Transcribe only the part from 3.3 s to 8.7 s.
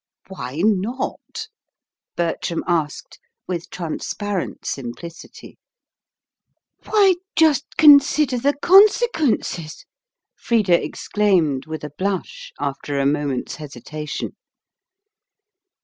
with transparent simplicity. "Why, just consider the